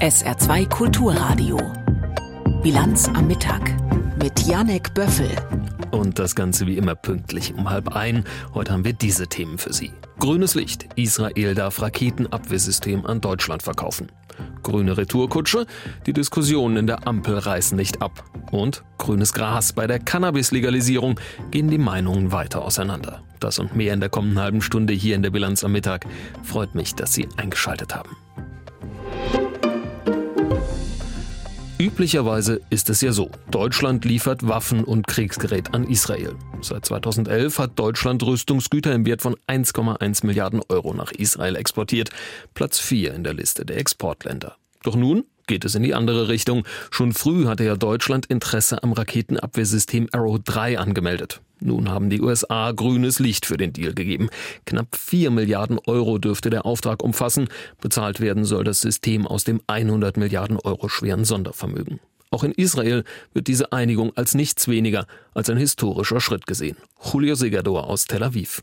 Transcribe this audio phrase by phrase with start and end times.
[0.00, 1.58] SR2 Kulturradio.
[2.62, 3.60] Bilanz am Mittag
[4.16, 5.28] mit Janek Böffel.
[5.90, 8.24] Und das Ganze wie immer pünktlich um halb ein.
[8.54, 9.92] Heute haben wir diese Themen für Sie.
[10.18, 10.88] Grünes Licht.
[10.96, 14.10] Israel darf Raketenabwehrsystem an Deutschland verkaufen.
[14.62, 15.66] Grüne Retourkutsche.
[16.06, 18.24] Die Diskussionen in der Ampel reißen nicht ab.
[18.50, 19.74] Und grünes Gras.
[19.74, 21.20] Bei der Cannabis-Legalisierung
[21.50, 23.22] gehen die Meinungen weiter auseinander.
[23.38, 26.06] Das und mehr in der kommenden halben Stunde hier in der Bilanz am Mittag.
[26.42, 28.16] Freut mich, dass Sie eingeschaltet haben.
[31.80, 36.34] Üblicherweise ist es ja so, Deutschland liefert Waffen und Kriegsgerät an Israel.
[36.60, 42.10] Seit 2011 hat Deutschland Rüstungsgüter im Wert von 1,1 Milliarden Euro nach Israel exportiert,
[42.52, 44.56] Platz 4 in der Liste der Exportländer.
[44.82, 46.64] Doch nun geht es in die andere Richtung.
[46.90, 51.40] Schon früh hatte ja Deutschland Interesse am Raketenabwehrsystem Arrow 3 angemeldet.
[51.60, 54.28] Nun haben die USA grünes Licht für den Deal gegeben.
[54.66, 57.48] Knapp 4 Milliarden Euro dürfte der Auftrag umfassen.
[57.80, 62.00] Bezahlt werden soll das System aus dem 100 Milliarden Euro schweren Sondervermögen.
[62.30, 66.76] Auch in Israel wird diese Einigung als nichts weniger als ein historischer Schritt gesehen.
[67.12, 68.62] Julio Segador aus Tel Aviv.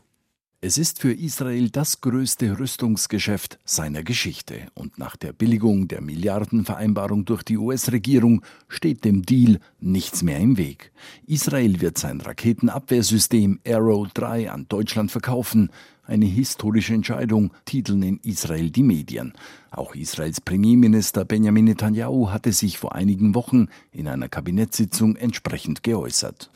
[0.60, 7.24] Es ist für Israel das größte Rüstungsgeschäft seiner Geschichte und nach der Billigung der Milliardenvereinbarung
[7.24, 10.90] durch die US-Regierung steht dem Deal nichts mehr im Weg.
[11.28, 15.70] Israel wird sein Raketenabwehrsystem Arrow 3 an Deutschland verkaufen.
[16.02, 19.34] Eine historische Entscheidung, titeln in Israel die Medien.
[19.70, 26.50] Auch Israels Premierminister Benjamin Netanyahu hatte sich vor einigen Wochen in einer Kabinettssitzung entsprechend geäußert.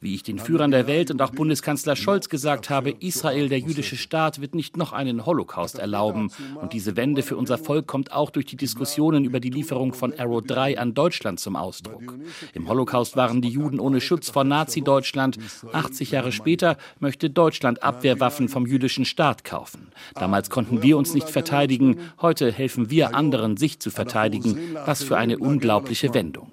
[0.00, 3.96] Wie ich den Führern der Welt und auch Bundeskanzler Scholz gesagt habe, Israel, der jüdische
[3.96, 6.30] Staat, wird nicht noch einen Holocaust erlauben.
[6.54, 10.14] Und diese Wende für unser Volk kommt auch durch die Diskussionen über die Lieferung von
[10.16, 12.14] Arrow 3 an Deutschland zum Ausdruck.
[12.54, 15.36] Im Holocaust waren die Juden ohne Schutz vor Nazi-Deutschland.
[15.72, 19.88] 80 Jahre später möchte Deutschland Abwehrwaffen vom jüdischen Staat kaufen.
[20.14, 21.98] Damals konnten wir uns nicht verteidigen.
[22.22, 24.76] Heute helfen wir anderen, sich zu verteidigen.
[24.86, 26.52] Was für eine unglaubliche Wendung.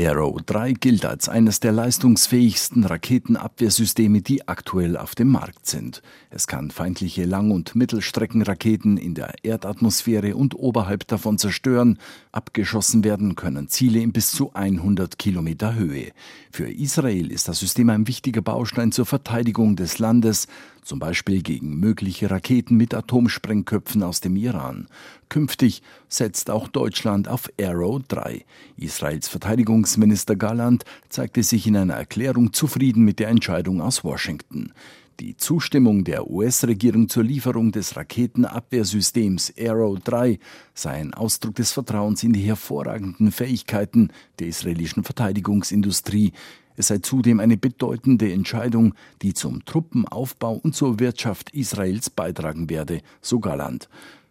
[0.00, 6.02] Arrow 3 gilt als eines der leistungsfähigsten Raketenabwehrsysteme, die aktuell auf dem Markt sind.
[6.30, 11.98] Es kann feindliche Lang- und Mittelstreckenraketen in der Erdatmosphäre und oberhalb davon zerstören.
[12.30, 16.12] Abgeschossen werden können Ziele in bis zu 100 Kilometer Höhe.
[16.52, 20.46] Für Israel ist das System ein wichtiger Baustein zur Verteidigung des Landes,
[20.88, 24.88] zum Beispiel gegen mögliche Raketen mit Atomsprengköpfen aus dem Iran.
[25.28, 28.46] Künftig setzt auch Deutschland auf Arrow 3.
[28.78, 34.72] Israels Verteidigungsminister Galland zeigte sich in einer Erklärung zufrieden mit der Entscheidung aus Washington.
[35.20, 40.38] Die Zustimmung der US-Regierung zur Lieferung des Raketenabwehrsystems Arrow 3
[40.72, 46.32] sei ein Ausdruck des Vertrauens in die hervorragenden Fähigkeiten der israelischen Verteidigungsindustrie.
[46.78, 53.00] Es sei zudem eine bedeutende Entscheidung, die zum Truppenaufbau und zur Wirtschaft Israels beitragen werde,
[53.20, 53.88] so Galland.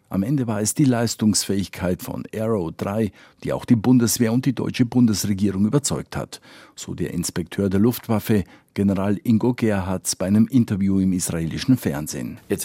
[0.08, 3.12] Am Ende war es die Leistungsfähigkeit von Arrow 3,
[3.44, 6.40] die auch die Bundeswehr und die deutsche Bundesregierung überzeugt hat,
[6.74, 8.44] so der Inspekteur der Luftwaffe,
[8.78, 12.38] General Ingo Gerhards, bei einem Interview im israelischen Fernsehen.
[12.48, 12.62] Das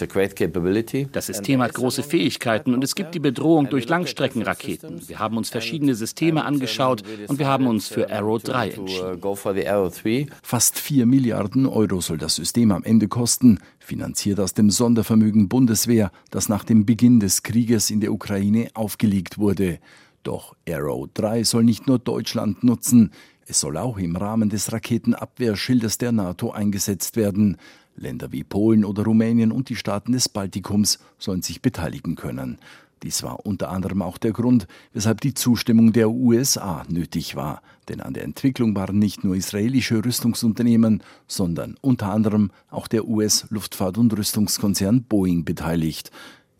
[1.26, 5.08] System hat große Fähigkeiten und es gibt die Bedrohung durch Langstreckenraketen.
[5.08, 10.30] Wir haben uns verschiedene Systeme angeschaut und wir haben uns für Arrow 3 entschieden.
[10.44, 16.12] Fast 4 Milliarden Euro soll das System am Ende kosten, finanziert aus dem Sondervermögen Bundeswehr,
[16.30, 19.80] das nach dem Beginn des Krieges in der Ukraine aufgelegt wurde.
[20.22, 23.10] Doch Arrow 3 soll nicht nur Deutschland nutzen,
[23.46, 27.56] es soll auch im Rahmen des Raketenabwehrschildes der NATO eingesetzt werden.
[27.96, 32.58] Länder wie Polen oder Rumänien und die Staaten des Baltikums sollen sich beteiligen können.
[33.02, 37.60] Dies war unter anderem auch der Grund, weshalb die Zustimmung der USA nötig war.
[37.88, 43.98] Denn an der Entwicklung waren nicht nur israelische Rüstungsunternehmen, sondern unter anderem auch der US-Luftfahrt-
[43.98, 46.10] und Rüstungskonzern Boeing beteiligt.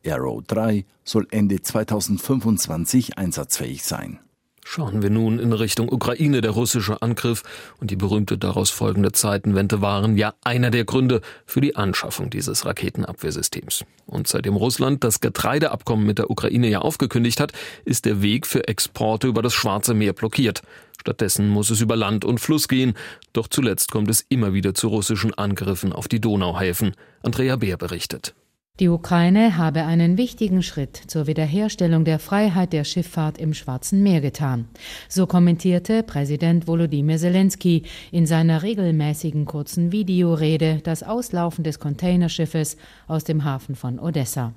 [0.06, 4.18] Arrow 3 soll Ende 2025 einsatzfähig sein.
[4.66, 6.40] Schauen wir nun in Richtung Ukraine.
[6.40, 7.42] Der russische Angriff
[7.80, 12.64] und die berühmte daraus folgende Zeitenwende waren ja einer der Gründe für die Anschaffung dieses
[12.64, 13.84] Raketenabwehrsystems.
[14.06, 17.52] Und seitdem Russland das Getreideabkommen mit der Ukraine ja aufgekündigt hat,
[17.84, 20.62] ist der Weg für Exporte über das Schwarze Meer blockiert.
[20.98, 22.94] Stattdessen muss es über Land und Fluss gehen.
[23.34, 26.94] Doch zuletzt kommt es immer wieder zu russischen Angriffen auf die Donauhäfen.
[27.22, 28.34] Andrea Beer berichtet.
[28.80, 34.20] Die Ukraine habe einen wichtigen Schritt zur Wiederherstellung der Freiheit der Schifffahrt im Schwarzen Meer
[34.20, 34.66] getan.
[35.08, 42.76] So kommentierte Präsident Volodymyr Zelensky in seiner regelmäßigen kurzen Videorede das Auslaufen des Containerschiffes
[43.06, 44.54] aus dem Hafen von Odessa.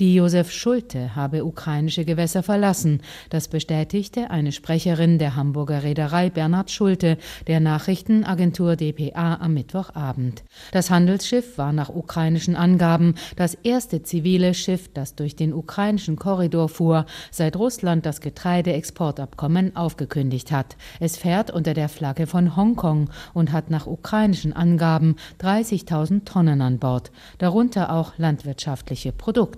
[0.00, 3.00] Die Josef Schulte habe ukrainische Gewässer verlassen.
[3.30, 10.44] Das bestätigte eine Sprecherin der Hamburger Reederei Bernhard Schulte der Nachrichtenagentur dpa am Mittwochabend.
[10.72, 16.68] Das Handelsschiff war nach ukrainischen Angaben das erste zivile Schiff, das durch den ukrainischen Korridor
[16.68, 20.76] fuhr, seit Russland das Getreideexportabkommen aufgekündigt hat.
[21.00, 26.78] Es fährt unter der Flagge von Hongkong und hat nach ukrainischen Angaben 30.000 Tonnen an
[26.78, 29.57] Bord, darunter auch landwirtschaftliche Produkte.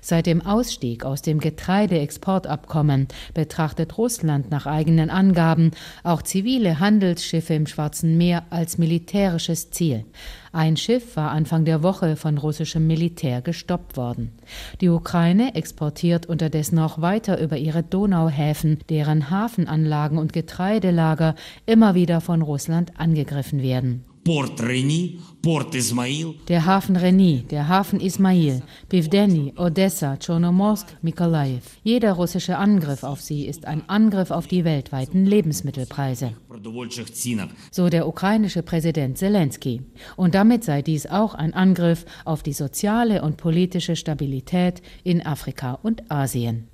[0.00, 5.70] Seit dem Ausstieg aus dem Getreideexportabkommen betrachtet Russland nach eigenen Angaben
[6.02, 10.04] auch zivile Handelsschiffe im Schwarzen Meer als militärisches Ziel.
[10.52, 14.32] Ein Schiff war Anfang der Woche von russischem Militär gestoppt worden.
[14.82, 21.34] Die Ukraine exportiert unterdessen auch weiter über ihre Donauhäfen, deren Hafenanlagen und Getreidelager
[21.64, 24.04] immer wieder von Russland angegriffen werden.
[26.48, 31.62] Der Hafen Reni, der Hafen Ismail, Pivdeni, Odessa, Chornomorsk, Mikolajew.
[31.82, 36.34] Jeder russische Angriff auf sie ist ein Angriff auf die weltweiten Lebensmittelpreise.
[37.72, 39.82] So der ukrainische Präsident Zelensky.
[40.14, 45.80] Und damit sei dies auch ein Angriff auf die soziale und politische Stabilität in Afrika
[45.82, 46.71] und Asien.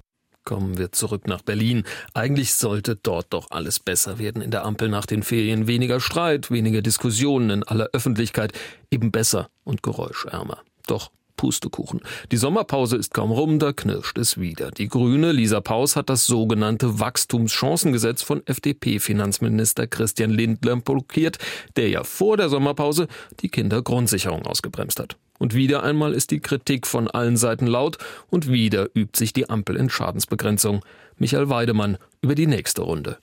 [0.48, 1.84] Kommen wir zurück nach Berlin.
[2.14, 5.66] Eigentlich sollte dort doch alles besser werden in der Ampel nach den Ferien.
[5.66, 8.54] Weniger Streit, weniger Diskussionen in aller Öffentlichkeit,
[8.90, 10.62] eben besser und geräuschärmer.
[10.86, 12.00] Doch Pustekuchen.
[12.32, 14.70] Die Sommerpause ist kaum rum, da knirscht es wieder.
[14.70, 21.36] Die Grüne Lisa Paus hat das sogenannte Wachstumschancengesetz von FDP-Finanzminister Christian Lindner blockiert,
[21.76, 23.06] der ja vor der Sommerpause
[23.40, 25.18] die Kindergrundsicherung ausgebremst hat.
[25.38, 27.98] Und wieder einmal ist die Kritik von allen Seiten laut
[28.28, 30.84] und wieder übt sich die Ampel in Schadensbegrenzung.
[31.16, 33.18] Michael Weidemann über die nächste Runde.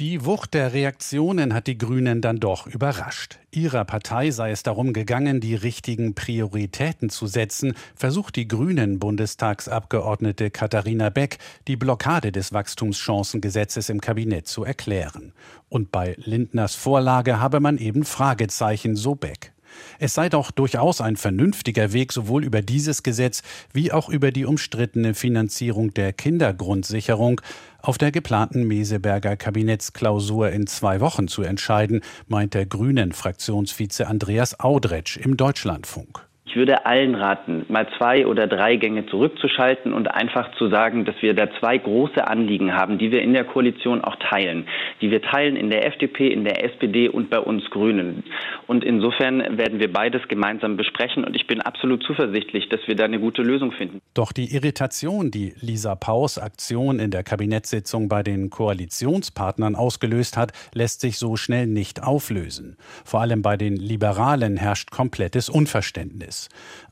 [0.00, 3.38] Die Wucht der Reaktionen hat die Grünen dann doch überrascht.
[3.52, 10.50] Ihrer Partei sei es darum gegangen, die richtigen Prioritäten zu setzen, versucht die Grünen Bundestagsabgeordnete
[10.50, 11.38] Katharina Beck,
[11.68, 15.32] die Blockade des Wachstumschancengesetzes im Kabinett zu erklären.
[15.68, 19.53] Und bei Lindners Vorlage habe man eben Fragezeichen, so Beck.
[19.98, 23.42] Es sei doch durchaus ein vernünftiger Weg, sowohl über dieses Gesetz
[23.72, 27.40] wie auch über die umstrittene Finanzierung der Kindergrundsicherung
[27.80, 34.58] auf der geplanten Meseberger Kabinettsklausur in zwei Wochen zu entscheiden, meint der Grünen Fraktionsvize Andreas
[34.60, 36.26] Audretsch im Deutschlandfunk.
[36.46, 41.14] Ich würde allen raten, mal zwei oder drei Gänge zurückzuschalten und einfach zu sagen, dass
[41.22, 44.66] wir da zwei große Anliegen haben, die wir in der Koalition auch teilen,
[45.00, 48.24] die wir teilen in der FDP, in der SPD und bei uns Grünen.
[48.66, 53.04] Und insofern werden wir beides gemeinsam besprechen und ich bin absolut zuversichtlich, dass wir da
[53.04, 54.02] eine gute Lösung finden.
[54.12, 60.52] Doch die Irritation, die Lisa Paus Aktion in der Kabinettssitzung bei den Koalitionspartnern ausgelöst hat,
[60.74, 62.76] lässt sich so schnell nicht auflösen.
[63.04, 66.33] Vor allem bei den Liberalen herrscht komplettes Unverständnis.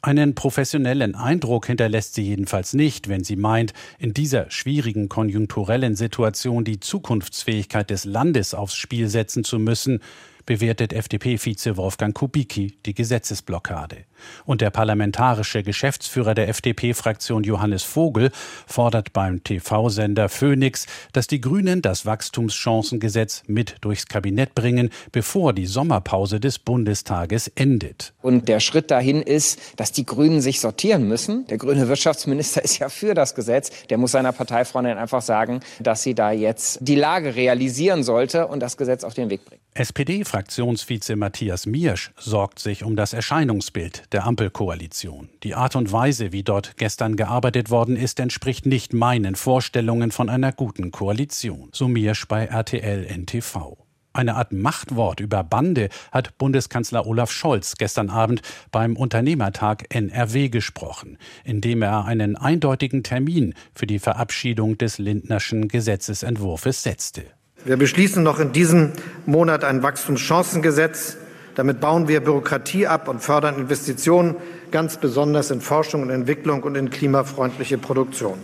[0.01, 6.65] Einen professionellen Eindruck hinterlässt sie jedenfalls nicht, wenn sie meint, in dieser schwierigen konjunkturellen Situation
[6.65, 10.01] die Zukunftsfähigkeit des Landes aufs Spiel setzen zu müssen,
[10.47, 14.05] bewertet FDP-Vize Wolfgang Kubicki die Gesetzesblockade.
[14.45, 18.31] Und der parlamentarische Geschäftsführer der FDP-Fraktion Johannes Vogel
[18.67, 25.67] fordert beim TV-Sender Phoenix, dass die Grünen das Wachstumschancengesetz mit durchs Kabinett bringen, bevor die
[25.67, 28.13] Sommerpause des Bundestages endet.
[28.23, 31.47] Und der Schritt dahin ist, dass die Grünen sich sortieren müssen.
[31.47, 33.71] Der grüne Wirtschaftsminister ist ja für das Gesetz.
[33.91, 38.61] Der muss seiner Parteifreundin einfach sagen, dass sie da jetzt die Lage realisieren sollte und
[38.61, 39.63] das Gesetz auf den Weg bringt.
[39.75, 45.29] SPD-Fraktionsvize Matthias Miersch sorgt sich um das Erscheinungsbild der Ampelkoalition.
[45.43, 50.29] Die Art und Weise, wie dort gestern gearbeitet worden ist, entspricht nicht meinen Vorstellungen von
[50.29, 51.69] einer guten Koalition.
[51.73, 53.77] So Miersch bei RTL NTV.
[54.15, 61.17] Eine Art Machtwort über Bande hat Bundeskanzler Olaf Scholz gestern Abend beim Unternehmertag NRW gesprochen,
[61.45, 67.25] indem er einen eindeutigen Termin für die Verabschiedung des Lindnerschen Gesetzesentwurfs setzte.
[67.65, 68.93] Wir beschließen noch in diesem
[69.25, 71.17] Monat ein Wachstumschancengesetz.
[71.55, 74.37] Damit bauen wir Bürokratie ab und fördern Investitionen,
[74.71, 78.39] ganz besonders in Forschung und Entwicklung und in klimafreundliche Produktion.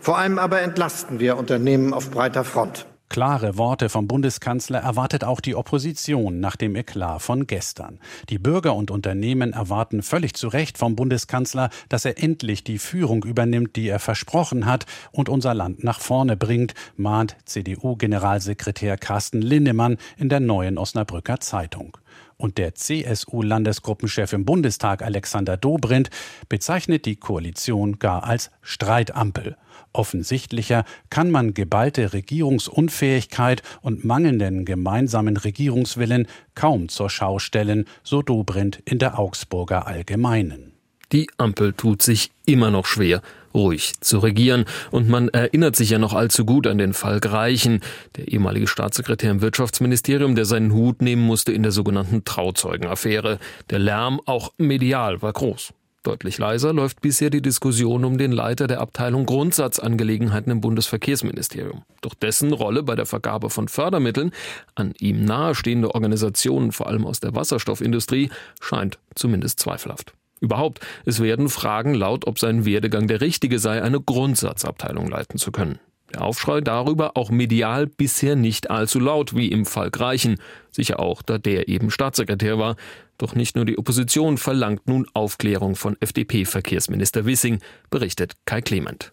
[0.00, 2.86] Vor allem aber entlasten wir Unternehmen auf breiter Front.
[3.10, 7.98] Klare Worte vom Bundeskanzler erwartet auch die Opposition nach dem Eklat von gestern.
[8.28, 13.24] Die Bürger und Unternehmen erwarten völlig zu Recht vom Bundeskanzler, dass er endlich die Führung
[13.24, 19.96] übernimmt, die er versprochen hat und unser Land nach vorne bringt, mahnt CDU-Generalsekretär Carsten Linnemann
[20.16, 21.96] in der neuen Osnabrücker Zeitung.
[22.36, 26.10] Und der CSU-Landesgruppenchef im Bundestag Alexander Dobrindt
[26.48, 29.56] bezeichnet die Koalition gar als Streitampel.
[29.92, 38.80] Offensichtlicher kann man geballte Regierungsunfähigkeit und mangelnden gemeinsamen Regierungswillen kaum zur Schau stellen, so Dobrindt
[38.84, 40.72] in der Augsburger Allgemeinen.
[41.12, 43.20] Die Ampel tut sich immer noch schwer,
[43.54, 44.64] ruhig zu regieren.
[44.90, 47.80] Und man erinnert sich ja noch allzu gut an den Fall Greichen,
[48.16, 53.38] der ehemalige Staatssekretär im Wirtschaftsministerium, der seinen Hut nehmen musste in der sogenannten Trauzeugenaffäre.
[53.70, 55.72] Der Lärm, auch medial, war groß.
[56.02, 61.82] Deutlich leiser läuft bisher die Diskussion um den Leiter der Abteilung Grundsatzangelegenheiten im Bundesverkehrsministerium.
[62.00, 64.32] Doch dessen Rolle bei der Vergabe von Fördermitteln
[64.74, 68.30] an ihm nahestehende Organisationen, vor allem aus der Wasserstoffindustrie,
[68.62, 70.14] scheint zumindest zweifelhaft.
[70.40, 75.52] Überhaupt, es werden Fragen laut, ob sein Werdegang der richtige sei, eine Grundsatzabteilung leiten zu
[75.52, 75.78] können.
[76.12, 81.22] Der Aufschrei darüber auch medial bisher nicht allzu laut wie im Fall Greichen, sicher auch,
[81.22, 82.76] da der eben Staatssekretär war.
[83.18, 89.12] Doch nicht nur die Opposition verlangt nun Aufklärung von FDP-Verkehrsminister Wissing, berichtet Kai Clement.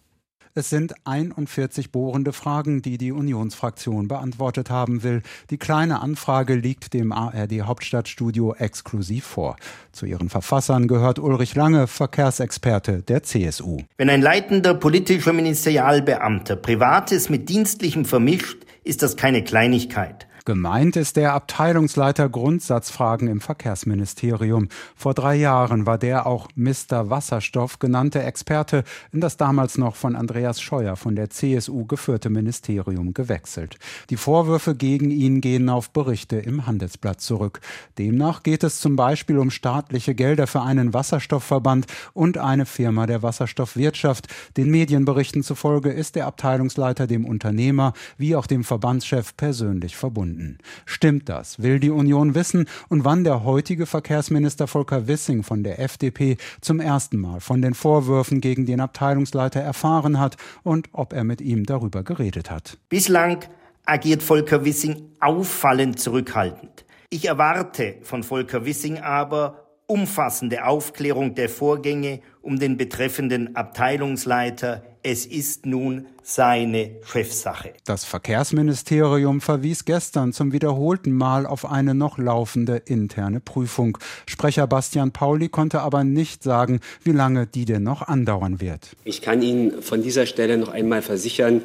[0.58, 5.22] Es sind 41 bohrende Fragen, die die Unionsfraktion beantwortet haben will.
[5.52, 9.58] Die kleine Anfrage liegt dem ARD Hauptstadtstudio exklusiv vor.
[9.92, 13.82] Zu ihren Verfassern gehört Ulrich Lange, Verkehrsexperte der CSU.
[13.98, 20.26] Wenn ein leitender politischer Ministerialbeamter Privates mit Dienstlichem vermischt, ist das keine Kleinigkeit.
[20.48, 24.70] Gemeint ist der Abteilungsleiter Grundsatzfragen im Verkehrsministerium.
[24.96, 27.10] Vor drei Jahren war der auch Mr.
[27.10, 33.14] Wasserstoff genannte Experte in das damals noch von Andreas Scheuer von der CSU geführte Ministerium
[33.14, 33.78] gewechselt.
[34.10, 37.60] Die Vorwürfe gegen ihn gehen auf Berichte im Handelsblatt zurück.
[37.98, 43.22] Demnach geht es zum Beispiel um staatliche Gelder für einen Wasserstoffverband und eine Firma der
[43.22, 44.30] Wasserstoffwirtschaft.
[44.56, 50.58] Den Medienberichten zufolge ist der Abteilungsleiter dem Unternehmer wie auch dem Verbandschef persönlich verbunden finden.
[50.86, 51.62] Stimmt das?
[51.62, 56.80] Will die Union wissen und wann der heutige Verkehrsminister Volker Wissing von der FDP zum
[56.80, 61.66] ersten Mal von den Vorwürfen gegen den Abteilungsleiter erfahren hat und ob er mit ihm
[61.66, 62.78] darüber geredet hat.
[62.90, 63.40] Bislang
[63.86, 66.86] agiert Volker Wissing auffallend zurückhaltend.
[67.10, 74.84] Ich erwarte von Volker Wissing aber umfassende Aufklärung der Vorgänge um den betreffenden Abteilungsleiter.
[75.02, 77.72] Es ist nun seine Chefsache.
[77.86, 83.98] Das Verkehrsministerium verwies gestern zum wiederholten Mal auf eine noch laufende interne Prüfung.
[84.26, 88.90] Sprecher Bastian Pauli konnte aber nicht sagen, wie lange die denn noch andauern wird.
[89.06, 91.64] Ich kann Ihnen von dieser Stelle noch einmal versichern,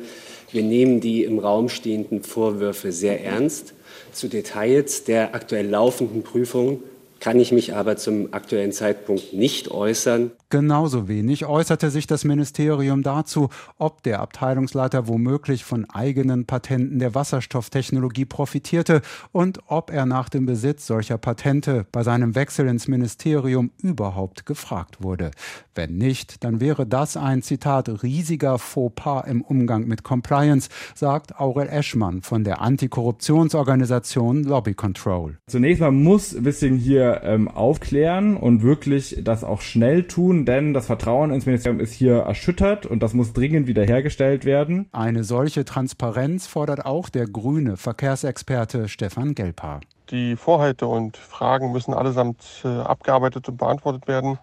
[0.52, 3.72] wir nehmen die im Raum stehenden Vorwürfe sehr ernst.
[4.12, 6.82] Zu Details der aktuell laufenden Prüfung
[7.22, 10.32] kann ich mich aber zum aktuellen Zeitpunkt nicht äußern.
[10.50, 13.48] Genauso wenig äußerte sich das Ministerium dazu,
[13.78, 20.46] ob der Abteilungsleiter womöglich von eigenen Patenten der Wasserstofftechnologie profitierte und ob er nach dem
[20.46, 25.30] Besitz solcher Patente bei seinem Wechsel ins Ministerium überhaupt gefragt wurde.
[25.76, 31.68] Wenn nicht, dann wäre das ein Zitat riesiger Fauxpas im Umgang mit Compliance, sagt Aurel
[31.68, 35.38] Eschmann von der Antikorruptionsorganisation Lobby Control.
[35.46, 40.86] Zunächst mal muss Wissing hier ähm, aufklären und wirklich das auch schnell tun denn das
[40.86, 44.88] Vertrauen ins Ministerium ist hier erschüttert und das muss dringend wiederhergestellt werden.
[44.92, 49.80] Eine solche Transparenz fordert auch der grüne Verkehrsexperte Stefan Gelper.
[50.10, 54.38] Die Vorhalte und Fragen müssen allesamt äh, abgearbeitet und beantwortet werden.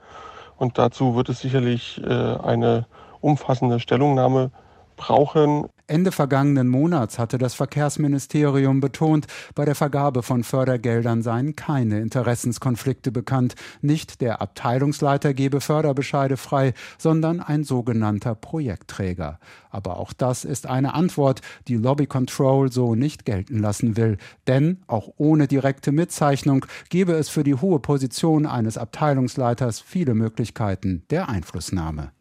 [0.57, 2.85] Und dazu wird es sicherlich äh, eine
[3.21, 4.51] umfassende Stellungnahme
[4.99, 5.65] brauchen.
[5.87, 9.25] Ende vergangenen Monats hatte das Verkehrsministerium betont,
[9.55, 13.55] bei der Vergabe von Fördergeldern seien keine Interessenskonflikte bekannt.
[13.81, 19.39] Nicht der Abteilungsleiter gebe Förderbescheide frei, sondern ein sogenannter Projektträger.
[19.71, 24.17] Aber auch das ist eine Antwort, die Lobby Control so nicht gelten lassen will.
[24.47, 31.03] Denn auch ohne direkte Mitzeichnung gebe es für die hohe Position eines Abteilungsleiters viele Möglichkeiten
[31.09, 32.11] der Einflussnahme.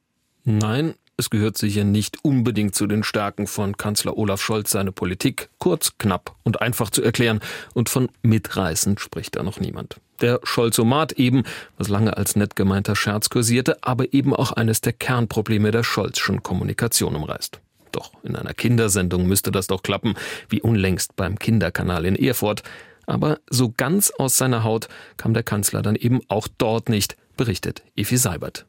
[0.44, 5.50] Nein, es gehört sicher nicht unbedingt zu den Stärken von Kanzler Olaf Scholz, seine Politik
[5.58, 7.40] kurz, knapp und einfach zu erklären.
[7.74, 10.00] Und von mitreißend spricht da noch niemand.
[10.20, 11.42] Der Scholzomat eben,
[11.76, 16.44] was lange als nett gemeinter Scherz kursierte, aber eben auch eines der Kernprobleme der Scholzschen
[16.44, 17.60] Kommunikation umreißt.
[17.90, 20.14] Doch in einer Kindersendung müsste das doch klappen,
[20.48, 22.62] wie unlängst beim Kinderkanal in Erfurt.
[23.06, 27.82] Aber so ganz aus seiner Haut kam der Kanzler dann eben auch dort nicht, berichtet
[27.96, 28.67] Efi Seibert.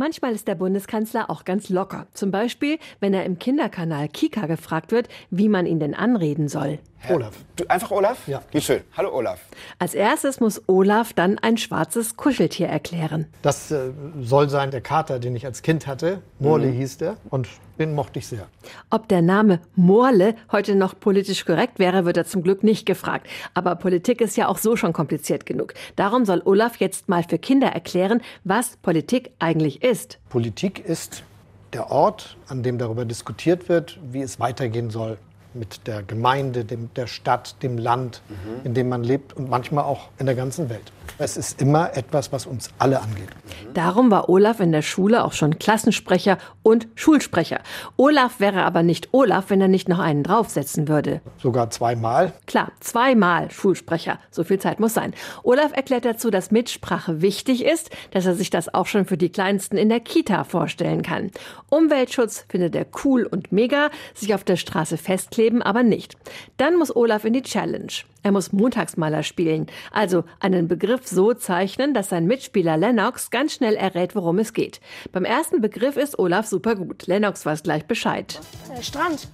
[0.00, 2.06] Manchmal ist der Bundeskanzler auch ganz locker.
[2.14, 6.78] Zum Beispiel, wenn er im Kinderkanal Kika gefragt wird, wie man ihn denn anreden soll.
[7.08, 7.34] Olaf.
[7.56, 8.28] Du, einfach Olaf?
[8.28, 8.42] Ja.
[8.52, 8.82] Wie schön.
[8.96, 9.40] Hallo Olaf.
[9.78, 13.26] Als erstes muss Olaf dann ein schwarzes Kuscheltier erklären.
[13.42, 13.90] Das äh,
[14.20, 16.20] soll sein der Kater, den ich als Kind hatte.
[16.38, 16.78] Morley mhm.
[16.78, 17.16] hieß der.
[17.30, 18.46] Und den mochte ich sehr.
[18.90, 23.26] Ob der Name Morle heute noch politisch korrekt wäre, wird er zum Glück nicht gefragt.
[23.54, 25.74] Aber Politik ist ja auch so schon kompliziert genug.
[25.96, 30.18] Darum soll Olaf jetzt mal für Kinder erklären, was Politik eigentlich ist.
[30.28, 31.24] Politik ist
[31.72, 35.18] der Ort, an dem darüber diskutiert wird, wie es weitergehen soll
[35.54, 38.64] mit der Gemeinde, dem, der Stadt, dem Land, mhm.
[38.64, 40.92] in dem man lebt und manchmal auch in der ganzen Welt.
[41.18, 43.28] Es ist immer etwas, was uns alle angeht.
[43.74, 47.60] Darum war Olaf in der Schule auch schon Klassensprecher und Schulsprecher.
[47.96, 51.20] Olaf wäre aber nicht Olaf, wenn er nicht noch einen draufsetzen würde.
[51.38, 52.32] Sogar zweimal?
[52.46, 54.18] Klar, zweimal Schulsprecher.
[54.30, 55.12] So viel Zeit muss sein.
[55.42, 59.30] Olaf erklärt dazu, dass Mitsprache wichtig ist, dass er sich das auch schon für die
[59.30, 61.30] Kleinsten in der Kita vorstellen kann.
[61.68, 64.96] Umweltschutz findet er cool und mega, sich auf der Straße
[65.40, 66.16] festkleben aber nicht.
[66.56, 67.92] Dann muss Olaf in die Challenge.
[68.22, 73.74] Er muss Montagsmaler spielen, also einen Begriff so zeichnen, dass sein Mitspieler Lennox ganz schnell
[73.74, 74.80] errät, worum es geht.
[75.12, 77.06] Beim ersten Begriff ist Olaf super gut.
[77.06, 78.38] Lennox weiß gleich Bescheid.
[78.74, 79.28] Äh, Strand.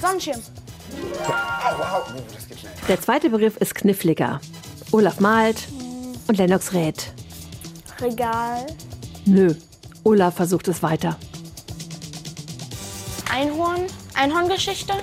[0.00, 0.40] Sonnenschirm.
[2.88, 4.40] Der zweite Begriff ist kniffliger.
[4.90, 5.68] Olaf malt
[6.26, 7.12] und Lennox rät.
[8.00, 8.66] Regal.
[9.24, 9.54] Nö,
[10.02, 11.16] Olaf versucht es weiter.
[13.32, 13.86] Einhorn.
[14.16, 14.94] Einhorngeschichte?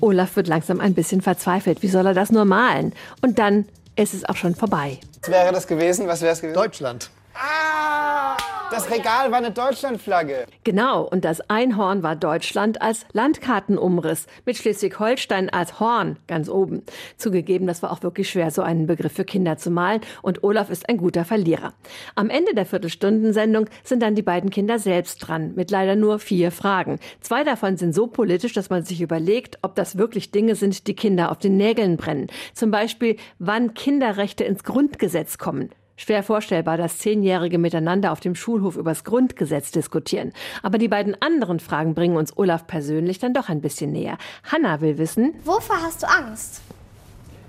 [0.00, 1.82] Olaf wird langsam ein bisschen verzweifelt.
[1.82, 2.92] Wie soll er das nur malen?
[3.20, 4.98] Und dann ist es auch schon vorbei.
[5.20, 6.08] Was wäre das gewesen?
[6.08, 6.54] Was wäre es gewesen?
[6.54, 7.10] Deutschland.
[7.34, 8.36] Ah!
[8.72, 10.46] Das Regal war eine Deutschlandflagge.
[10.64, 16.82] Genau, und das Einhorn war Deutschland als Landkartenumriss mit Schleswig-Holstein als Horn ganz oben.
[17.18, 20.70] Zugegeben, das war auch wirklich schwer, so einen Begriff für Kinder zu malen und Olaf
[20.70, 21.74] ist ein guter Verlierer.
[22.14, 26.50] Am Ende der Viertelstundensendung sind dann die beiden Kinder selbst dran mit leider nur vier
[26.50, 26.98] Fragen.
[27.20, 30.96] Zwei davon sind so politisch, dass man sich überlegt, ob das wirklich Dinge sind, die
[30.96, 32.28] Kinder auf den Nägeln brennen.
[32.54, 35.68] Zum Beispiel, wann Kinderrechte ins Grundgesetz kommen.
[35.96, 40.32] Schwer vorstellbar, dass Zehnjährige miteinander auf dem Schulhof übers Grundgesetz diskutieren.
[40.62, 44.18] Aber die beiden anderen Fragen bringen uns Olaf persönlich dann doch ein bisschen näher.
[44.50, 46.62] Hanna will wissen, wovor hast du Angst?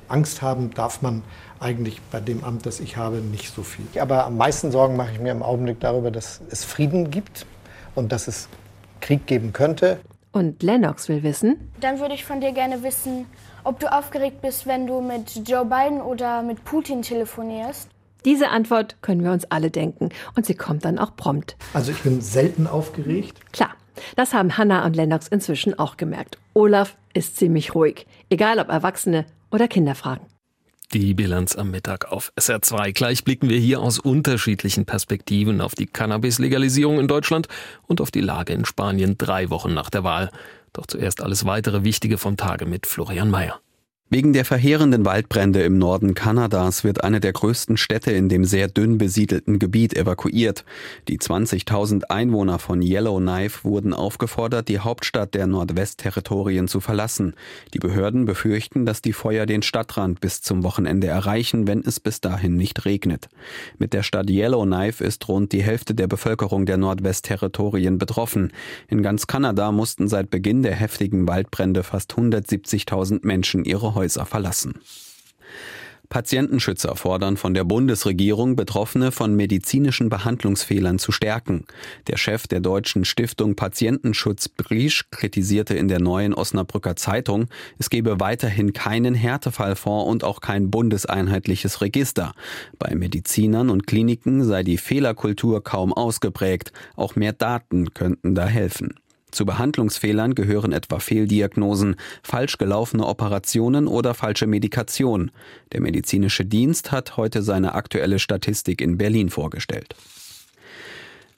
[0.10, 1.24] Angst haben darf man
[1.60, 3.86] eigentlich bei dem Amt, das ich habe, nicht so viel.
[4.00, 7.46] Aber am meisten Sorgen mache ich mir im Augenblick darüber, dass es Frieden gibt
[7.96, 8.50] und dass es
[9.00, 10.00] Krieg geben könnte.
[10.32, 13.26] Und Lennox will wissen, dann würde ich von dir gerne wissen,
[13.64, 17.90] ob du aufgeregt bist, wenn du mit Joe Biden oder mit Putin telefonierst.
[18.26, 21.58] Diese Antwort können wir uns alle denken und sie kommt dann auch prompt.
[21.74, 23.40] Also ich bin selten aufgeregt.
[23.52, 23.72] Klar,
[24.16, 26.38] das haben Hannah und Lennox inzwischen auch gemerkt.
[26.54, 30.26] Olaf ist ziemlich ruhig, egal ob Erwachsene oder Kinder fragen.
[30.94, 32.94] Die Bilanz am Mittag auf SR2.
[32.94, 37.48] Gleich blicken wir hier aus unterschiedlichen Perspektiven auf die Cannabis-Legalisierung in Deutschland
[37.88, 40.30] und auf die Lage in Spanien drei Wochen nach der Wahl.
[40.72, 43.60] Doch zuerst alles weitere Wichtige vom Tage mit Florian Mayer.
[44.14, 48.68] Wegen der verheerenden Waldbrände im Norden Kanadas wird eine der größten Städte in dem sehr
[48.68, 50.66] dünn besiedelten Gebiet evakuiert.
[51.08, 57.34] Die 20.000 Einwohner von Yellowknife wurden aufgefordert, die Hauptstadt der Nordwestterritorien zu verlassen.
[57.74, 62.22] Die Behörden befürchten, dass die Feuer den Stadtrand bis zum Wochenende erreichen, wenn es bis
[62.22, 63.30] dahin nicht regnet.
[63.80, 68.54] Mit der Stadt Yellowknife ist rund die Hälfte der Bevölkerung der Nordwestterritorien betroffen.
[68.88, 74.26] In ganz Kanada mussten seit Beginn der heftigen Waldbrände fast 170.000 Menschen ihre Häuser Häuser
[74.26, 74.82] verlassen.
[76.10, 81.66] Patientenschützer fordern von der Bundesregierung, Betroffene von medizinischen Behandlungsfehlern zu stärken.
[82.08, 87.48] Der Chef der deutschen Stiftung Patientenschutz Briesch kritisierte in der neuen Osnabrücker Zeitung,
[87.80, 92.34] es gebe weiterhin keinen Härtefallfonds und auch kein bundeseinheitliches Register.
[92.78, 96.74] Bei Medizinern und Kliniken sei die Fehlerkultur kaum ausgeprägt.
[96.96, 99.00] Auch mehr Daten könnten da helfen.
[99.34, 105.32] Zu Behandlungsfehlern gehören etwa Fehldiagnosen, falsch gelaufene Operationen oder falsche Medikation.
[105.72, 109.96] Der medizinische Dienst hat heute seine aktuelle Statistik in Berlin vorgestellt.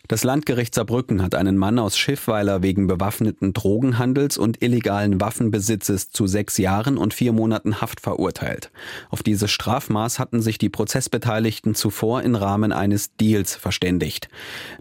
[0.10, 6.28] Das Landgericht Saarbrücken hat einen Mann aus Schiffweiler wegen bewaffneten Drogenhandels und illegalen Waffenbesitzes zu
[6.28, 8.72] sechs Jahren und vier Monaten Haft verurteilt.
[9.10, 14.28] Auf dieses Strafmaß hatten sich die Prozessbeteiligten zuvor im Rahmen eines Deals verständigt.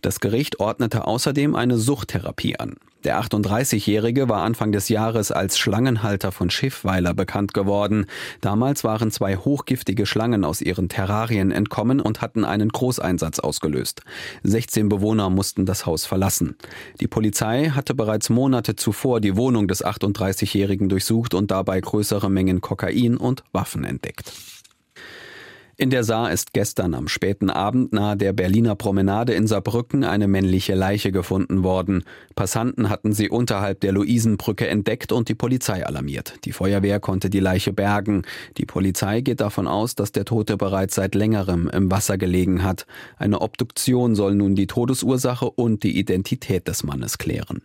[0.03, 2.75] Das Gericht ordnete außerdem eine Suchttherapie an.
[3.05, 8.07] Der 38-Jährige war Anfang des Jahres als Schlangenhalter von Schiffweiler bekannt geworden.
[8.41, 14.03] Damals waren zwei hochgiftige Schlangen aus ihren Terrarien entkommen und hatten einen Großeinsatz ausgelöst.
[14.43, 16.57] 16 Bewohner mussten das Haus verlassen.
[17.01, 22.63] Die Polizei hatte bereits Monate zuvor die Wohnung des 38-Jährigen durchsucht und dabei größere Mengen
[22.63, 24.33] Kokain und Waffen entdeckt.
[25.77, 30.29] In der Saar ist gestern am späten Abend nahe der Berliner Promenade in Saarbrücken eine
[30.29, 32.05] männliche Leiche gefunden worden.
[32.37, 36.35] Passanten hatten sie unterhalb der Luisenbrücke entdeckt und die Polizei alarmiert.
[36.45, 38.23] Die Feuerwehr konnte die Leiche bergen.
[38.57, 42.87] Die Polizei geht davon aus, dass der Tote bereits seit längerem im Wasser gelegen hat.
[43.17, 47.63] Eine Obduktion soll nun die Todesursache und die Identität des Mannes klären.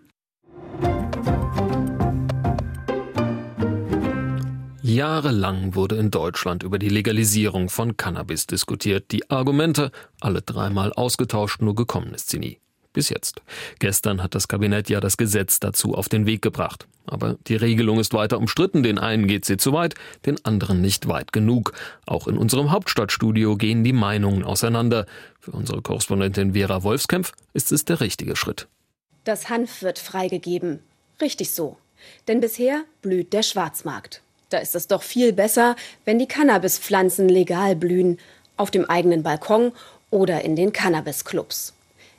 [4.89, 9.11] Jahrelang wurde in Deutschland über die Legalisierung von Cannabis diskutiert.
[9.11, 12.59] Die Argumente alle dreimal ausgetauscht, nur gekommen ist sie nie.
[12.91, 13.41] Bis jetzt.
[13.77, 16.87] Gestern hat das Kabinett ja das Gesetz dazu auf den Weg gebracht.
[17.05, 18.81] Aber die Regelung ist weiter umstritten.
[18.81, 19.93] Den einen geht sie zu weit,
[20.25, 21.73] den anderen nicht weit genug.
[22.07, 25.05] Auch in unserem Hauptstadtstudio gehen die Meinungen auseinander.
[25.39, 28.67] Für unsere Korrespondentin Vera Wolfskämpf ist es der richtige Schritt.
[29.23, 30.79] Das Hanf wird freigegeben.
[31.21, 31.77] Richtig so.
[32.27, 34.23] Denn bisher blüht der Schwarzmarkt.
[34.49, 38.19] Da ist es doch viel besser, wenn die Cannabispflanzen legal blühen,
[38.57, 39.71] auf dem eigenen Balkon
[40.09, 41.73] oder in den Cannabisclubs.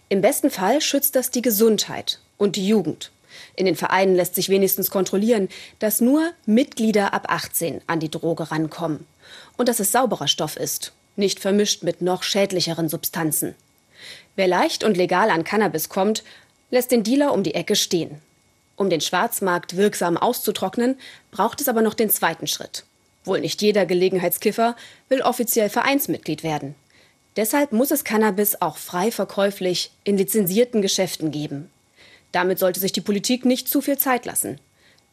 [0.09, 3.11] Im besten Fall schützt das die Gesundheit und die Jugend.
[3.57, 8.51] In den Vereinen lässt sich wenigstens kontrollieren, dass nur Mitglieder ab 18 an die Droge
[8.51, 9.07] rankommen
[9.57, 13.55] und dass es sauberer Stoff ist, nicht vermischt mit noch schädlicheren Substanzen.
[14.37, 16.25] Wer leicht und legal an Cannabis kommt,
[16.71, 18.23] lässt den Dealer um die Ecke stehen.
[18.81, 20.97] Um den Schwarzmarkt wirksam auszutrocknen,
[21.33, 22.87] braucht es aber noch den zweiten Schritt.
[23.25, 24.75] Wohl nicht jeder Gelegenheitskiffer
[25.11, 26.75] will offiziell Vereinsmitglied werden.
[27.37, 31.69] Deshalb muss es Cannabis auch frei verkäuflich in lizenzierten Geschäften geben.
[32.33, 34.59] Damit sollte sich die Politik nicht zu viel Zeit lassen.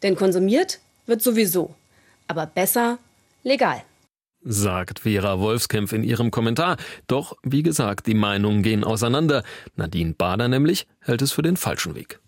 [0.01, 1.75] Denn konsumiert wird sowieso.
[2.30, 2.99] Aber besser
[3.43, 3.84] legal.
[4.45, 6.77] Sagt Vera Wolfskämpf in ihrem Kommentar.
[7.08, 9.43] Doch, wie gesagt, die Meinungen gehen auseinander.
[9.75, 12.21] Nadine Bader nämlich hält es für den falschen Weg.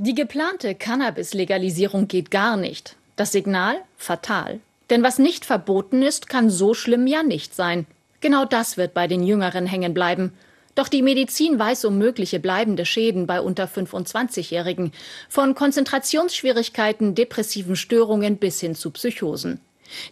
[0.00, 2.94] Die geplante Cannabis-Legalisierung geht gar nicht.
[3.16, 4.60] Das Signal fatal.
[4.90, 7.84] Denn was nicht verboten ist, kann so schlimm ja nicht sein.
[8.20, 10.34] Genau das wird bei den Jüngeren hängen bleiben.
[10.76, 14.92] Doch die Medizin weiß um mögliche bleibende Schäden bei unter 25-Jährigen,
[15.28, 19.60] von Konzentrationsschwierigkeiten, depressiven Störungen bis hin zu Psychosen.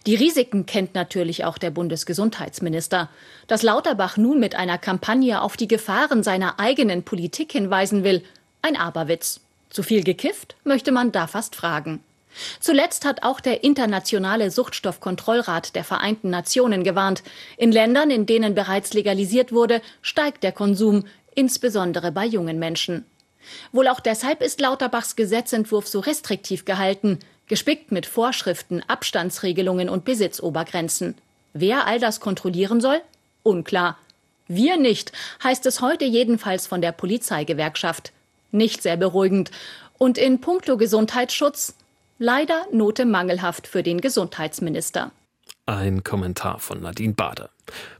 [0.05, 3.09] Die Risiken kennt natürlich auch der Bundesgesundheitsminister.
[3.47, 8.21] Dass Lauterbach nun mit einer Kampagne auf die Gefahren seiner eigenen Politik hinweisen will,
[8.61, 9.39] ein Aberwitz.
[9.69, 12.01] Zu viel gekifft, möchte man da fast fragen.
[12.59, 17.23] Zuletzt hat auch der Internationale Suchtstoffkontrollrat der Vereinten Nationen gewarnt.
[17.57, 23.05] In Ländern, in denen bereits legalisiert wurde, steigt der Konsum, insbesondere bei jungen Menschen.
[23.71, 31.15] Wohl auch deshalb ist Lauterbachs Gesetzentwurf so restriktiv gehalten, gespickt mit Vorschriften, Abstandsregelungen und Besitzobergrenzen.
[31.53, 33.01] Wer all das kontrollieren soll?
[33.43, 33.97] Unklar.
[34.47, 35.11] Wir nicht,
[35.43, 38.11] heißt es heute jedenfalls von der Polizeigewerkschaft.
[38.51, 39.51] Nicht sehr beruhigend.
[39.97, 41.75] Und in puncto Gesundheitsschutz
[42.19, 45.11] Leider Note mangelhaft für den Gesundheitsminister.
[45.67, 47.51] Ein Kommentar von Nadine Bader.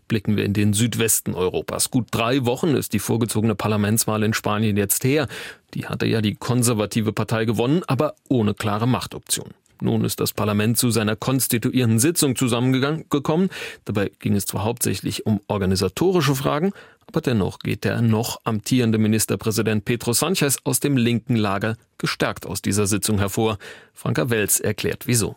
[0.07, 1.91] Blicken wir in den Südwesten Europas.
[1.91, 5.27] Gut drei Wochen ist die vorgezogene Parlamentswahl in Spanien jetzt her.
[5.75, 9.53] Die hatte ja die konservative Partei gewonnen, aber ohne klare Machtoption.
[9.81, 13.49] Nun ist das Parlament zu seiner konstituierenden Sitzung zusammengekommen.
[13.85, 16.71] Dabei ging es zwar hauptsächlich um organisatorische Fragen,
[17.07, 22.61] aber dennoch geht der noch amtierende Ministerpräsident Pedro Sanchez aus dem linken Lager gestärkt aus
[22.61, 23.57] dieser Sitzung hervor.
[23.93, 25.35] Franka Welz erklärt wieso.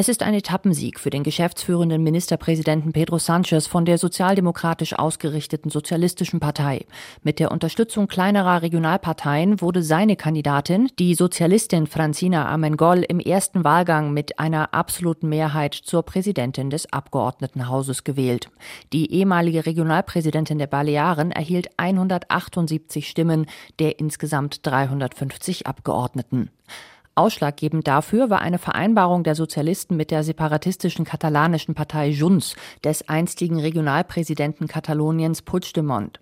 [0.00, 6.40] Es ist ein Etappensieg für den geschäftsführenden Ministerpräsidenten Pedro Sanchez von der sozialdemokratisch ausgerichteten Sozialistischen
[6.40, 6.86] Partei.
[7.22, 14.14] Mit der Unterstützung kleinerer Regionalparteien wurde seine Kandidatin, die Sozialistin Francina Amengol, im ersten Wahlgang
[14.14, 18.48] mit einer absoluten Mehrheit zur Präsidentin des Abgeordnetenhauses gewählt.
[18.94, 23.44] Die ehemalige Regionalpräsidentin der Balearen erhielt 178 Stimmen
[23.78, 26.48] der insgesamt 350 Abgeordneten.
[27.20, 33.60] Ausschlaggebend dafür war eine Vereinbarung der Sozialisten mit der separatistischen katalanischen Partei Junts des einstigen
[33.60, 36.18] Regionalpräsidenten Kataloniens Puigdemont.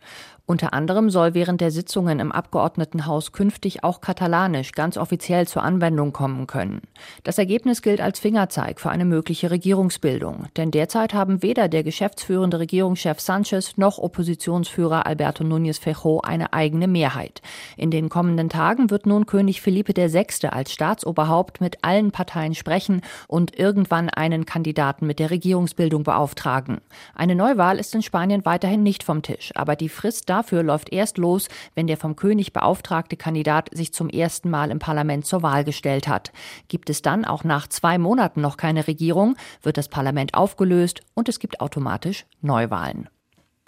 [0.50, 6.14] Unter anderem soll während der Sitzungen im Abgeordnetenhaus künftig auch Katalanisch ganz offiziell zur Anwendung
[6.14, 6.80] kommen können.
[7.22, 12.60] Das Ergebnis gilt als Fingerzeig für eine mögliche Regierungsbildung, denn derzeit haben weder der geschäftsführende
[12.60, 17.42] Regierungschef Sanchez noch Oppositionsführer Alberto Núñez Fejo eine eigene Mehrheit.
[17.76, 20.48] In den kommenden Tagen wird nun König Felipe VI.
[20.48, 26.78] als Staatsoberhaupt mit allen Parteien sprechen und irgendwann einen Kandidaten mit der Regierungsbildung beauftragen.
[27.14, 31.18] Eine Neuwahl ist in Spanien weiterhin nicht vom Tisch, aber die Frist dafür läuft erst
[31.18, 35.64] los, wenn der vom König beauftragte Kandidat sich zum ersten Mal im Parlament zur Wahl
[35.64, 36.32] gestellt hat.
[36.68, 41.28] Gibt es dann auch nach zwei Monaten noch keine Regierung, wird das Parlament aufgelöst und
[41.28, 43.08] es gibt automatisch Neuwahlen.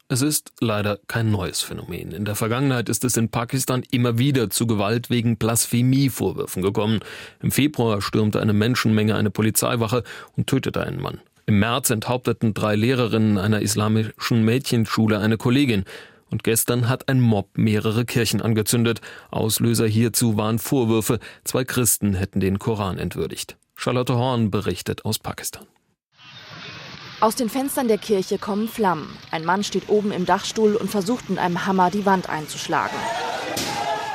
[0.09, 2.11] Es ist leider kein neues Phänomen.
[2.11, 7.01] In der Vergangenheit ist es in Pakistan immer wieder zu Gewalt wegen Blasphemievorwürfen gekommen.
[7.41, 10.03] Im Februar stürmte eine Menschenmenge eine Polizeiwache
[10.37, 11.21] und tötete einen Mann.
[11.47, 15.85] Im März enthaupteten drei Lehrerinnen einer islamischen Mädchenschule eine Kollegin.
[16.31, 19.01] Und gestern hat ein Mob mehrere Kirchen angezündet.
[19.31, 23.57] Auslöser hierzu waren Vorwürfe, zwei Christen hätten den Koran entwürdigt.
[23.75, 25.67] Charlotte Horn berichtet aus Pakistan.
[27.21, 29.15] Aus den Fenstern der Kirche kommen Flammen.
[29.31, 32.97] Ein Mann steht oben im Dachstuhl und versucht mit einem Hammer die Wand einzuschlagen.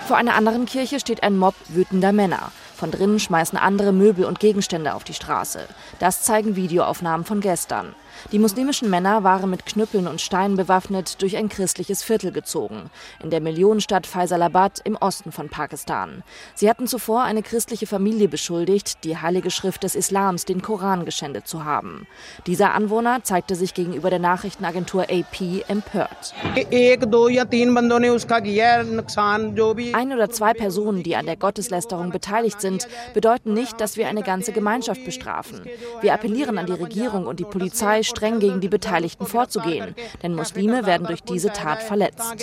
[0.08, 2.52] Vor einer anderen Kirche steht ein Mob wütender Männer.
[2.76, 5.68] Von drinnen schmeißen andere Möbel und Gegenstände auf die Straße.
[6.00, 7.96] Das zeigen Videoaufnahmen von gestern.
[8.32, 12.90] Die muslimischen Männer waren mit Knüppeln und Steinen bewaffnet durch ein christliches Viertel gezogen,
[13.24, 16.24] in der Millionenstadt Faisalabad im Osten von Pakistan.
[16.54, 21.48] Sie hatten zuvor eine christliche Familie beschuldigt, die heilige Schrift des Islams, den Koran, geschändet
[21.48, 22.08] zu haben.
[22.48, 26.34] Dieser Anwohner zeigte sich gegenüber der Nachrichtenagentur AP empört.
[29.94, 34.24] Ein oder zwei Personen, die an der Gotteslästerung beteiligt sind, bedeuten nicht, dass wir eine
[34.24, 35.66] ganze Gemeinschaft bestrafen.
[36.02, 40.86] Wir appellieren an die Regierung und die Polizei, streng gegen die Beteiligten vorzugehen, denn Muslime
[40.86, 42.36] werden durch diese Tat verletzt.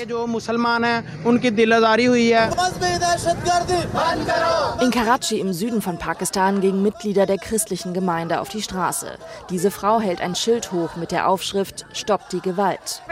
[4.80, 9.18] In Karachi im Süden von Pakistan gingen Mitglieder der christlichen Gemeinde auf die Straße.
[9.50, 13.02] Diese Frau hält ein Schild hoch mit der Aufschrift Stoppt die Gewalt.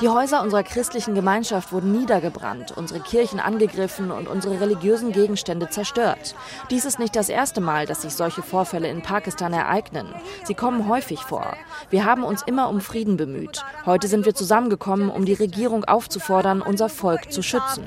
[0.00, 6.34] Die Häuser unserer christlichen Gemeinschaft wurden niedergebrannt, unsere Kirchen angegriffen und unsere religiösen Gegenstände zerstört.
[6.70, 9.81] Dies ist nicht das erste Mal, dass sich solche Vorfälle in Pakistan ereignen.
[10.44, 11.56] Sie kommen häufig vor.
[11.90, 13.64] Wir haben uns immer um Frieden bemüht.
[13.86, 17.84] Heute sind wir zusammengekommen, um die Regierung aufzufordern, unser Volk zu schützen.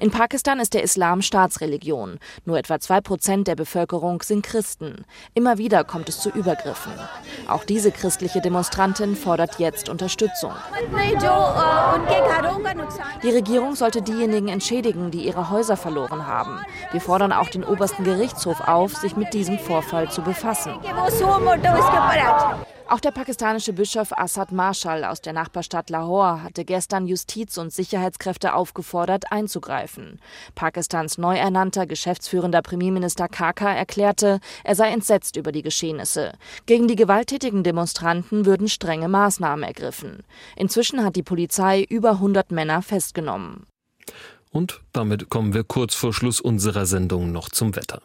[0.00, 2.18] In Pakistan ist der Islam Staatsreligion.
[2.44, 5.04] Nur etwa zwei Prozent der Bevölkerung sind Christen.
[5.34, 6.92] Immer wieder kommt es zu Übergriffen.
[7.48, 10.52] Auch diese christliche Demonstrantin fordert jetzt Unterstützung.
[13.22, 16.60] Die Regierung sollte diejenigen entschädigen, die ihre Häuser verloren haben.
[16.92, 20.74] Wir fordern auch den obersten Gerichtshof auf, sich mit diesem Vorfall zu befassen.
[22.86, 28.54] Auch der pakistanische Bischof Assad Marshall aus der Nachbarstadt Lahore hatte gestern Justiz- und Sicherheitskräfte
[28.54, 30.20] aufgefordert, einzugreifen.
[30.54, 36.32] Pakistans neu ernannter geschäftsführender Premierminister Kaka erklärte, er sei entsetzt über die Geschehnisse.
[36.66, 40.22] Gegen die gewalttätigen Demonstranten würden strenge Maßnahmen ergriffen.
[40.54, 43.66] Inzwischen hat die Polizei über 100 Männer festgenommen.
[44.54, 48.00] Und damit kommen wir kurz vor Schluss unserer Sendung noch zum Wetter.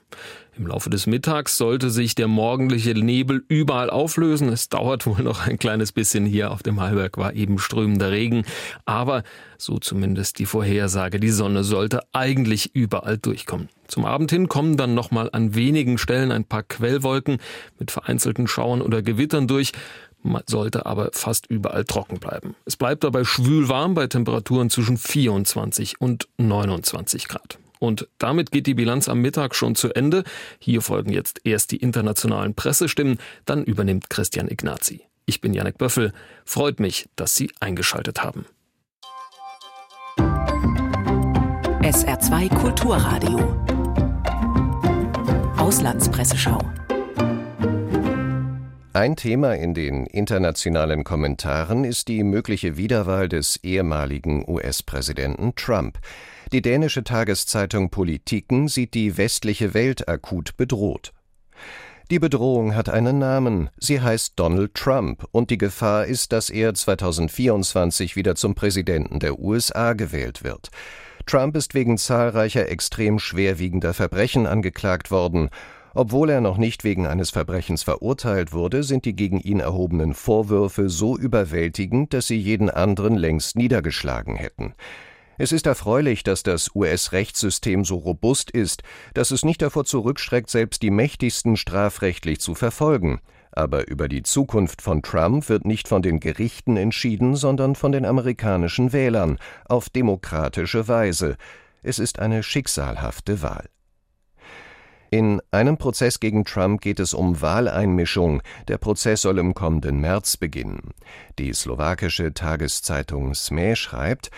[0.58, 4.50] Im Laufe des Mittags sollte sich der morgendliche Nebel überall auflösen.
[4.50, 6.26] Es dauert wohl noch ein kleines bisschen.
[6.26, 8.46] Hier auf dem Heilberg war eben strömender Regen.
[8.86, 9.22] Aber
[9.60, 11.20] so zumindest die Vorhersage.
[11.20, 13.70] Die Sonne sollte eigentlich überall durchkommen.
[13.88, 17.38] Zum Abend hin kommen dann nochmal an wenigen Stellen ein paar Quellwolken
[17.78, 19.72] mit vereinzelten Schauern oder Gewittern durch
[20.48, 22.56] sollte aber fast überall trocken bleiben.
[22.66, 27.60] Es bleibt dabei schwül warm bei Temperaturen zwischen 24 und 29 Grad.
[27.80, 30.24] Und damit geht die Bilanz am Mittag schon zu Ende.
[30.60, 35.02] Hier folgen jetzt erst die internationalen Pressestimmen, dann übernimmt Christian Ignazi.
[35.26, 36.12] Ich bin Janek Böffel.
[36.44, 38.46] Freut mich, dass Sie eingeschaltet haben.
[41.82, 43.40] SR2 Kulturradio.
[45.58, 46.60] Auslandspresseschau.
[49.00, 56.00] Ein Thema in den internationalen Kommentaren ist die mögliche Wiederwahl des ehemaligen US-Präsidenten Trump.
[56.52, 61.14] Die dänische Tageszeitung Politiken sieht die westliche Welt akut bedroht.
[62.12, 63.70] Die Bedrohung hat einen Namen.
[63.78, 69.40] Sie heißt Donald Trump und die Gefahr ist, dass er 2024 wieder zum Präsidenten der
[69.40, 70.72] USA gewählt wird.
[71.26, 75.50] Trump ist wegen zahlreicher extrem schwerwiegender Verbrechen angeklagt worden
[75.94, 80.90] obwohl er noch nicht wegen eines Verbrechens verurteilt wurde, sind die gegen ihn erhobenen Vorwürfe
[80.90, 84.74] so überwältigend, dass sie jeden anderen längst niedergeschlagen hätten.
[85.42, 90.82] Es ist erfreulich, dass das US-Rechtssystem so robust ist, dass es nicht davor zurückschreckt, selbst
[90.82, 93.22] die Mächtigsten strafrechtlich zu verfolgen.
[93.54, 98.06] Aber über die Zukunft von Trump wird nicht von den Gerichten entschieden, sondern von den
[98.06, 101.38] amerikanischen Wählern auf demokratische Weise.
[101.84, 103.70] Es ist eine schicksalhafte Wahl.
[105.12, 108.44] In einem Prozess gegen Trump geht es um Wahleinmischung.
[108.68, 110.92] Der Prozess soll im kommenden März beginnen.
[111.40, 114.30] Die slowakische Tageszeitung SME schreibt,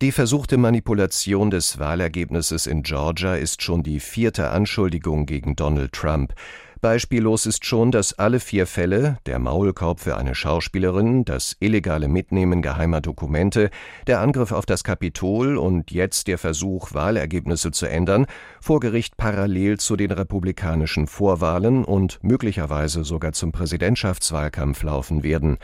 [0.00, 6.32] die versuchte Manipulation des Wahlergebnisses in Georgia ist schon die vierte Anschuldigung gegen Donald Trump.
[6.80, 12.62] Beispiellos ist schon, dass alle vier Fälle, der Maulkorb für eine Schauspielerin, das illegale Mitnehmen
[12.62, 13.70] geheimer Dokumente,
[14.06, 18.26] der Angriff auf das Kapitol und jetzt der Versuch, Wahlergebnisse zu ändern,
[18.60, 25.58] vor Gericht parallel zu den republikanischen Vorwahlen und möglicherweise sogar zum Präsidentschaftswahlkampf laufen werden.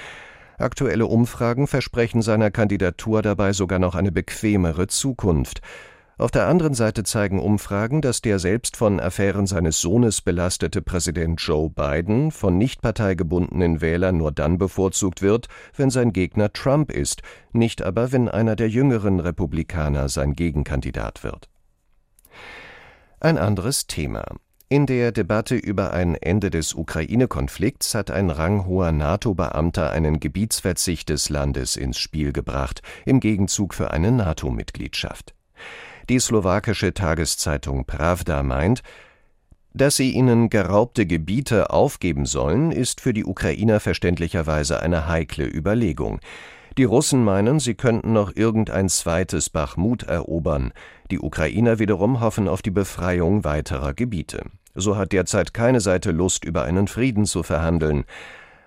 [0.59, 5.61] Aktuelle Umfragen versprechen seiner Kandidatur dabei sogar noch eine bequemere Zukunft.
[6.19, 11.43] Auf der anderen Seite zeigen Umfragen, dass der selbst von Affären seines Sohnes belastete Präsident
[11.43, 17.21] Joe Biden von nicht parteigebundenen Wählern nur dann bevorzugt wird, wenn sein Gegner Trump ist,
[17.53, 21.51] nicht aber, wenn einer der jüngeren Republikaner sein Gegenkandidat wird.
[23.21, 24.25] Ein anderes Thema.
[24.71, 31.29] In der Debatte über ein Ende des Ukraine-Konflikts hat ein ranghoher NATO-Beamter einen Gebietsverzicht des
[31.29, 35.35] Landes ins Spiel gebracht, im Gegenzug für eine NATO-Mitgliedschaft.
[36.09, 38.83] Die slowakische Tageszeitung Pravda meint,
[39.75, 46.21] Dass sie ihnen geraubte Gebiete aufgeben sollen, ist für die Ukrainer verständlicherweise eine heikle Überlegung.
[46.79, 50.73] Die Russen meinen, sie könnten noch irgendein zweites Bachmut erobern.
[51.11, 54.45] Die Ukrainer wiederum hoffen auf die Befreiung weiterer Gebiete.
[54.75, 58.05] So hat derzeit keine Seite Lust, über einen Frieden zu verhandeln.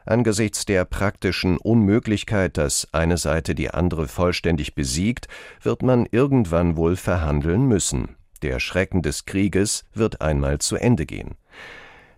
[0.09, 5.27] Angesichts der praktischen Unmöglichkeit, dass eine Seite die andere vollständig besiegt,
[5.61, 8.15] wird man irgendwann wohl verhandeln müssen.
[8.41, 11.35] Der Schrecken des Krieges wird einmal zu Ende gehen.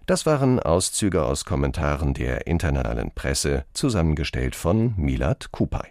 [0.06, 5.90] Das waren Auszüge aus Kommentaren der internationalen Presse, zusammengestellt von Milad Kupay.